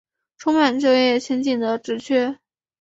[0.35, 2.39] 充满就业前景的职缺